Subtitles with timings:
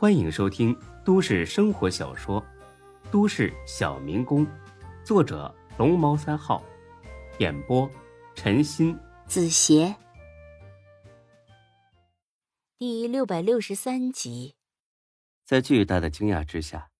[0.00, 0.74] 欢迎收听
[1.04, 2.40] 都市生活小说
[3.10, 4.46] 《都市小民工》，
[5.04, 6.64] 作者龙猫三号，
[7.38, 7.86] 演播
[8.34, 9.94] 陈鑫、子邪，
[12.78, 14.56] 第六百六十三集。
[15.44, 16.90] 在巨大的惊讶之下，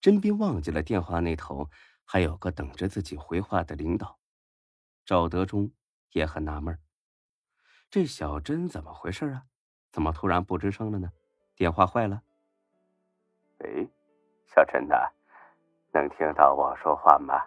[0.00, 1.70] 甄斌忘记了电话那头
[2.04, 4.18] 还有个等着自己回话的领导。
[5.04, 5.70] 赵德忠
[6.10, 6.76] 也很纳闷
[7.88, 9.44] 这小甄怎么回事啊？
[9.92, 11.12] 怎么突然不吱声了呢？
[11.54, 12.24] 电话坏了？
[13.58, 13.88] 喂，
[14.46, 14.94] 小陈呐，
[15.92, 17.42] 能听到我说话吗？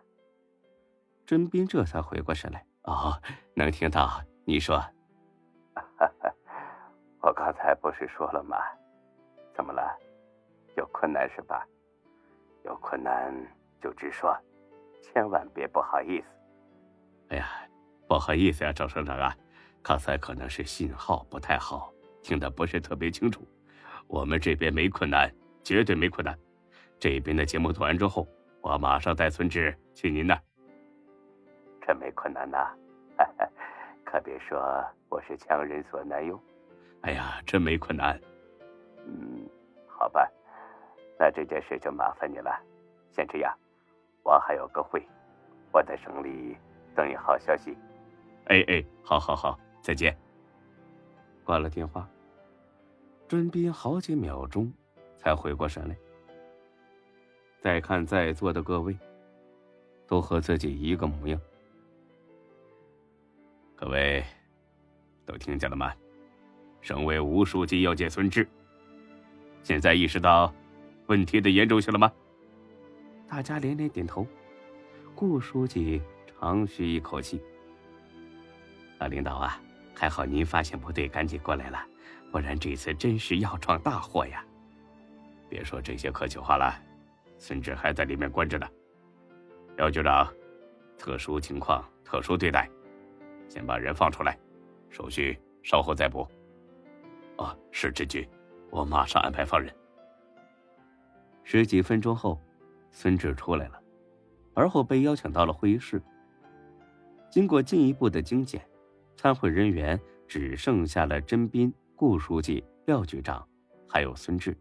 [1.26, 3.14] 甄斌这才回过神来，哦，
[3.56, 4.22] 能听到。
[4.44, 4.84] 你说，
[7.22, 8.58] 我刚才不是说了吗？
[9.54, 9.98] 怎么了？
[10.76, 11.66] 有困难是吧？
[12.66, 13.34] 有困难
[13.82, 14.36] 就直说，
[15.02, 16.28] 千万别不好意思。
[17.30, 17.48] 哎呀，
[18.08, 19.34] 不好意思呀，赵省长啊，
[19.82, 23.48] 刚才可能是信号不太好，听得不是特别清楚。
[24.08, 25.32] 我们这边没困难。
[25.64, 26.38] 绝对没困难，
[27.00, 28.28] 这边的节目做完之后，
[28.62, 30.42] 我马上带孙志去您那儿。
[31.86, 32.74] 真没困难呐，
[34.06, 34.60] 可别说
[35.10, 36.40] 我是强人所难哟。
[37.02, 38.20] 哎呀，真没困难。
[39.06, 39.48] 嗯，
[39.88, 40.30] 好吧，
[41.20, 42.52] 那这件事就麻烦你了。
[43.12, 43.54] 先这样，
[44.24, 45.06] 我还有个会，
[45.72, 46.56] 我在省里
[46.96, 47.76] 等你好消息。
[48.46, 50.16] 哎哎，好好好，再见。
[51.44, 52.08] 挂了电话，
[53.28, 54.72] 尊斌好几秒钟。
[55.24, 55.96] 才回过神来，
[57.60, 58.98] 再看在座的各位，
[60.08, 61.40] 都和自己一个模样。
[63.76, 64.24] 各位，
[65.26, 65.94] 都听见了吗？
[66.82, 68.48] 省委吴书记要见孙志，
[69.62, 70.52] 现在意识到
[71.06, 72.12] 问题的严重性了吗？
[73.28, 74.26] 大家连连点头。
[75.14, 77.40] 顾书记长吁一口气
[78.98, 79.62] ：“老领导啊，
[79.94, 81.86] 还好您发现不对，赶紧过来了，
[82.32, 84.44] 不然这次真是要闯大祸呀！”
[85.52, 86.82] 别说这些客气话了，
[87.38, 88.66] 孙志还在里面关着呢。
[89.76, 90.34] 廖局长，
[90.98, 92.70] 特殊情况特殊对待，
[93.50, 94.40] 先把人放出来，
[94.90, 96.26] 手续稍后再补。
[97.36, 98.26] 哦，是知局，
[98.70, 99.76] 我马上安排放人。
[101.44, 102.40] 十几分钟后，
[102.90, 103.82] 孙志出来了，
[104.54, 106.02] 而后被邀请到了会议室。
[107.30, 108.66] 经过进一步的精简，
[109.18, 113.46] 参会人员只剩下了甄斌、顾书记、廖局长，
[113.90, 114.58] 还有孙志。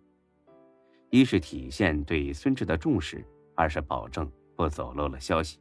[1.11, 3.27] 一是体现对孙志的重视，
[3.57, 5.59] 二是保证不走漏了消息。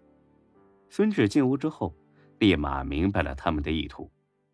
[0.89, 1.95] 孙志进屋之后，
[2.37, 4.11] 立马明白了他们的意图，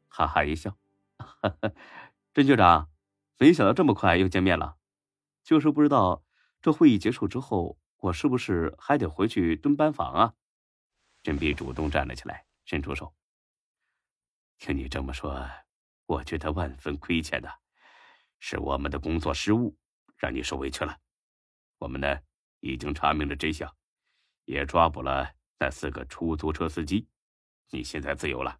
[0.07, 0.75] 哈哈一笑
[2.33, 2.89] ：“甄局长，
[3.37, 4.77] 没想到这么快又见面了。
[5.43, 6.23] 就是不知道
[6.61, 10.33] 这会议结束之后，我是不是还得回去蹲班房啊？”
[11.23, 13.13] 甄碧主动站了起来，伸出手
[14.59, 15.45] ：“听你这么说，
[16.05, 17.49] 我觉得万分亏欠的，
[18.39, 19.75] 是我们的工作失误。”
[20.25, 20.99] 让你受委屈了，
[21.77, 22.19] 我们呢
[22.59, 23.71] 已经查明了真相，
[24.45, 27.07] 也抓捕了那四个出租车司机，
[27.69, 28.59] 你现在自由了。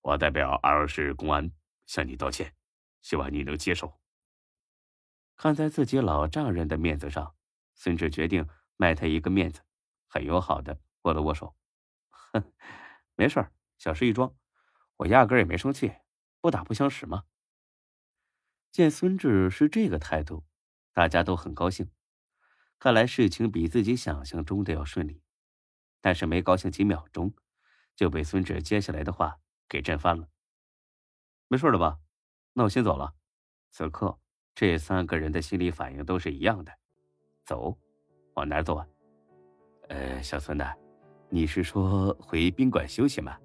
[0.00, 1.52] 我代表二市公安
[1.84, 2.56] 向你道歉，
[3.02, 4.00] 希望你能接受。
[5.36, 7.36] 看在自己老丈人的面子上，
[7.74, 8.48] 孙志决定
[8.78, 9.60] 卖他一个面子，
[10.06, 11.54] 很友好的握了握手。
[12.08, 12.50] 哼，
[13.14, 13.46] 没事
[13.76, 14.34] 小事一桩，
[14.96, 15.92] 我压根也没生气，
[16.40, 17.24] 不打不相识嘛。
[18.72, 20.47] 见孙志是这个态度。
[20.98, 21.88] 大家都很高兴，
[22.76, 25.22] 看来事情比自己想象中的要顺利。
[26.00, 27.32] 但是没高兴几秒钟，
[27.94, 29.38] 就被孙志接下来的话
[29.68, 30.26] 给震翻了。
[31.46, 32.00] 没事了吧？
[32.52, 33.14] 那我先走了。
[33.70, 34.18] 此刻，
[34.56, 36.72] 这三个人的心理反应都是一样的。
[37.44, 37.78] 走，
[38.34, 38.84] 往哪走啊？
[39.90, 40.64] 呃，小孙子，
[41.28, 43.38] 你是说回宾馆休息吗？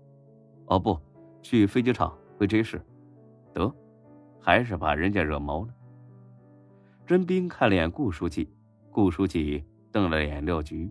[0.65, 0.99] 哦不，
[1.43, 2.83] 去飞机场回 J 市。
[3.53, 3.71] 得，
[4.41, 5.73] 还是把人家惹毛了。
[7.05, 8.49] 甄斌看了眼顾书记，
[8.89, 10.89] 顾书记瞪了眼廖局，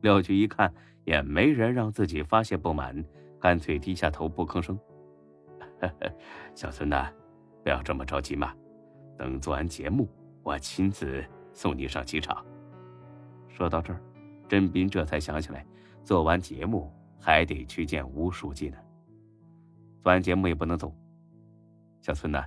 [0.00, 0.72] 廖局一看
[1.04, 3.04] 也没人让自己发泄不满，
[3.40, 4.78] 干脆低下头不吭声。
[6.54, 7.12] 小孙呐，
[7.64, 8.54] 不要这么着急嘛，
[9.18, 10.08] 等做完节目，
[10.44, 12.44] 我亲自送你上机场。
[13.48, 14.00] 说到这儿，
[14.48, 15.66] 甄斌这才想起来，
[16.04, 16.88] 做完节目
[17.20, 18.76] 还得去见吴书记呢。
[20.00, 20.94] 做完节目也不能走。
[22.00, 22.44] 小孙呐，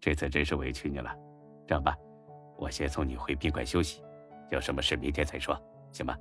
[0.00, 1.16] 这次真是委屈你了，
[1.64, 1.96] 这样吧。
[2.56, 4.02] 我先送你回宾馆休息，
[4.50, 5.60] 有什么事明天再说，
[5.92, 6.16] 行吗？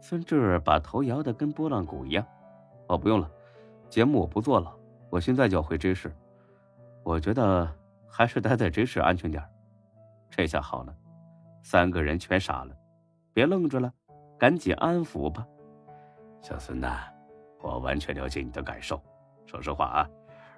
[0.00, 2.26] 孙志把头摇得跟拨浪鼓一样。
[2.88, 3.30] 哦，不用了，
[3.88, 4.74] 节目我不做了，
[5.10, 6.12] 我现在就要回 J 市。
[7.04, 7.68] 我觉得
[8.08, 9.42] 还是待在 J 市安全点
[10.30, 10.94] 这下好了，
[11.62, 12.76] 三个人全傻了，
[13.32, 13.92] 别愣着了，
[14.38, 15.46] 赶紧安抚吧。
[16.40, 17.04] 小孙呐，
[17.60, 19.00] 我完全了解你的感受。
[19.46, 20.08] 说实话啊，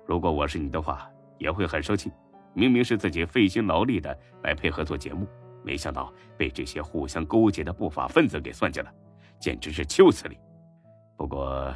[0.06, 2.10] 如果我是你的话，也会很生气。
[2.54, 5.26] 明明是自己费心劳力的来配合做节目，
[5.62, 8.92] 没想到被这些互相勾结的不法分子给算计了，
[9.40, 10.38] 简直是秋死你！
[11.16, 11.74] 不过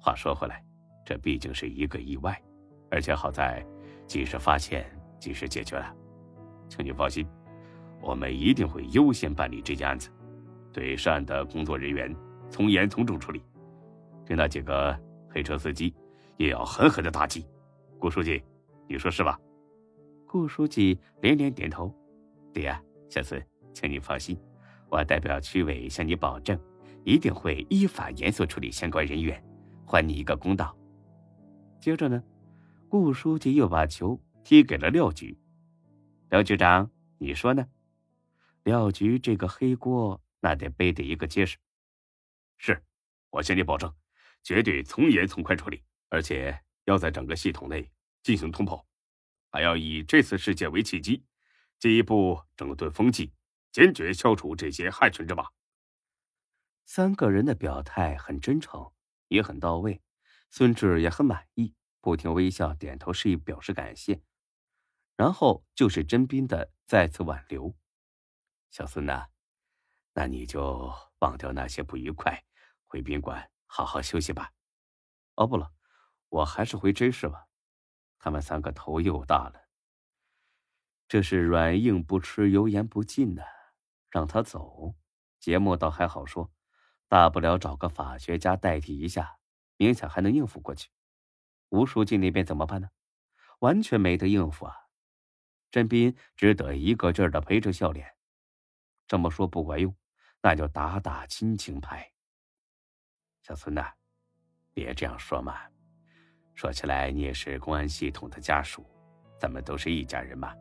[0.00, 0.62] 话说回来，
[1.04, 2.40] 这毕竟是一个意外，
[2.90, 3.64] 而且好在
[4.06, 4.84] 及时发现，
[5.18, 5.94] 及时解决了。
[6.68, 7.26] 请你放心，
[8.00, 10.08] 我们一定会优先办理这件案子，
[10.72, 12.14] 对涉案的工作人员
[12.48, 13.42] 从严从重处理，
[14.24, 14.96] 对那几个
[15.28, 15.92] 黑车司机
[16.36, 17.44] 也要狠狠的打击。
[17.98, 18.42] 顾书记，
[18.88, 19.38] 你说是吧？
[20.30, 21.92] 顾书记连连点头
[22.54, 23.44] ：“对呀，小孙，
[23.74, 24.40] 请你放心，
[24.88, 26.56] 我代表区委向你保证，
[27.02, 29.42] 一定会依法严肃处理相关人员，
[29.84, 30.72] 还你一个公道。”
[31.82, 32.22] 接着呢，
[32.88, 35.36] 顾书记又把球踢给了廖局。
[36.28, 36.88] 廖局长，
[37.18, 37.66] 你说呢？
[38.62, 41.58] 廖局这个黑锅那得背得一个结实。
[42.56, 42.80] 是，
[43.30, 43.92] 我向你保证，
[44.44, 47.90] 绝对从严从宽处理，而且要在整个系统内
[48.22, 48.86] 进行通报。
[49.50, 51.24] 还要以这次事件为契机，
[51.78, 53.32] 进一步整顿风气，
[53.72, 55.48] 坚决消除这些害群之马。
[56.84, 58.92] 三个人的表态很真诚，
[59.28, 60.00] 也很到位，
[60.50, 64.22] 孙志也很满意，不停微笑点头示意表示感谢。
[65.16, 67.76] 然后就是甄斌的再次挽留
[68.70, 69.26] ：“小孙呐，
[70.14, 72.44] 那你就忘掉那些不愉快，
[72.86, 74.52] 回宾馆好好休息吧。
[75.34, 75.72] 哦，不了，
[76.28, 77.46] 我还是回 J 市吧。”
[78.20, 79.64] 他们三个头又大了。
[81.08, 83.42] 这是软硬不吃，油盐不进呢。
[84.10, 84.94] 让他走，
[85.40, 86.52] 节目倒还好说，
[87.08, 89.38] 大不了找个法学家代替一下，
[89.78, 90.90] 勉强还能应付过去。
[91.70, 92.90] 吴书记那边怎么办呢？
[93.60, 94.76] 完全没得应付啊！
[95.70, 98.16] 甄斌只得一个劲儿的陪着笑脸。
[99.06, 99.96] 这么说不管用，
[100.42, 102.12] 那就打打亲情牌。
[103.42, 103.92] 小孙呐，
[104.72, 105.69] 别这样说嘛。
[106.60, 108.84] 说起来，你也是公安系统的家属，
[109.38, 110.52] 咱们都是一家人嘛。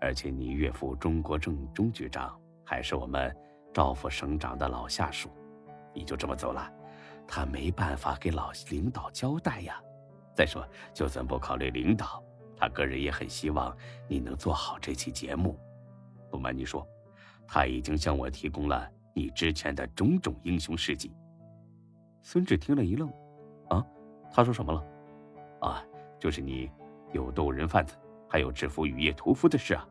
[0.00, 3.36] 而且你岳父中国正中局长还是我们
[3.74, 5.28] 赵副省长的老下属，
[5.92, 6.72] 你就这么走了，
[7.26, 9.82] 他没办法给老领导交代呀。
[10.32, 10.64] 再说，
[10.94, 12.22] 就算不考虑领导，
[12.56, 13.76] 他个人也很希望
[14.06, 15.58] 你能做好这期节目。
[16.30, 16.86] 不瞒你说，
[17.48, 21.12] 他已经向我提供了你之前的种种英雄事迹。
[22.22, 23.12] 孙志听了一愣，
[23.70, 23.84] 啊，
[24.32, 24.92] 他说什么了？
[25.60, 25.82] 啊，
[26.18, 26.70] 就是你
[27.12, 27.96] 有斗人贩子，
[28.28, 29.86] 还有制服雨夜屠夫的事啊！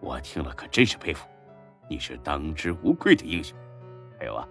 [0.00, 1.26] 我听了可真是佩服，
[1.88, 3.56] 你是当之无愧的英雄。
[4.18, 4.46] 还有啊，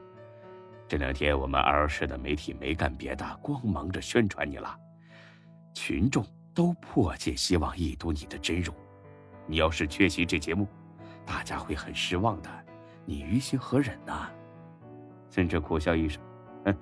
[0.87, 4.75] 这两天我们二市的媒体没干别的，光忙着宣传你了，
[5.73, 8.75] 群众都迫切希望一睹你的真容。
[9.45, 10.67] 你要是缺席这节目，
[11.25, 12.49] 大家会很失望的。
[13.05, 14.13] 你于心何忍呢？
[15.29, 16.21] 孙志苦笑一声，
[16.65, 16.75] 哼，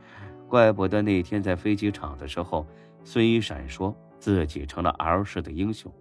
[0.47, 2.65] 怪不得那天在飞机场的时候。
[3.03, 5.91] 孙一闪说自己成了 L 市的英雄，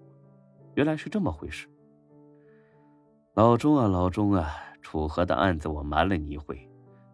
[0.75, 1.69] 原来是这么回事。
[3.35, 4.51] 老钟啊，老钟啊，
[4.83, 6.69] 楚河的案子我瞒了你一回，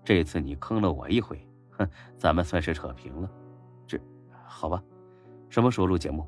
[0.04, 1.38] 这次你坑了我一回，
[1.70, 3.30] 哼，咱们算是扯平了。
[3.86, 3.98] 这，
[4.44, 4.82] 好吧，
[5.48, 6.26] 什么时候录节目？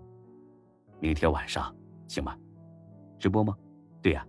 [1.01, 1.75] 明天晚上，
[2.07, 2.37] 行吗？
[3.19, 3.57] 直播吗？
[4.01, 4.27] 对呀，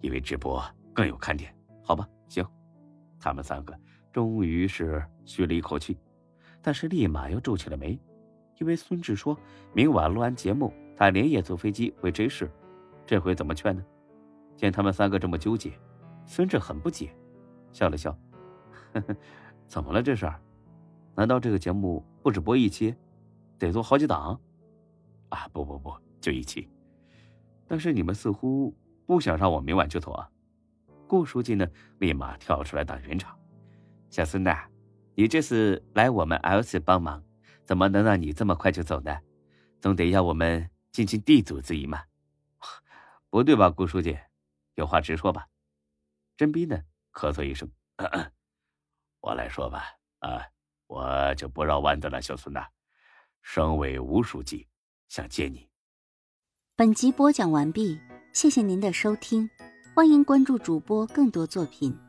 [0.00, 1.54] 因为直播更有看点。
[1.82, 2.44] 好吧，行。
[3.20, 3.78] 他们三个
[4.12, 5.98] 终于是吁了一口气，
[6.60, 7.98] 但是立马又皱起了眉。
[8.58, 9.38] 因为孙志说
[9.72, 12.50] 明晚录完节目，他连夜坐飞机回 J 市，
[13.06, 13.84] 这回怎么劝呢？
[14.56, 15.72] 见他们三个这么纠结，
[16.26, 17.14] 孙志很不解，
[17.72, 18.16] 笑了笑
[18.94, 19.16] ：“呵呵，
[19.66, 20.30] 怎么了这是？
[21.14, 22.94] 难道这个节目不止播一期，
[23.58, 24.40] 得做好几档？
[25.28, 26.68] 啊，不不不，就一期。
[27.68, 30.30] 但是你们似乎不想让我明晚就走啊？”
[31.06, 31.66] 顾书记呢，
[31.98, 33.36] 立马跳出来打圆场
[34.08, 34.64] ：“小孙呐，
[35.14, 37.22] 你这次来我们 L 市帮忙。”
[37.66, 39.18] 怎么能让你这么快就走呢？
[39.80, 42.02] 总得要我们尽尽地主之谊嘛。
[43.28, 44.16] 不对吧，顾书记？
[44.76, 45.48] 有话直说吧。
[46.36, 46.80] 甄斌呢？
[47.12, 47.70] 咳嗽一声，
[49.20, 49.84] 我来说吧。
[50.20, 50.46] 啊，
[50.86, 52.66] 我就不绕弯子了，小孙呐。
[53.42, 54.66] 省委吴书记
[55.08, 55.68] 想见你。
[56.76, 57.98] 本集播讲完毕，
[58.32, 59.48] 谢谢您的收听，
[59.94, 62.05] 欢迎关注主播更多作品。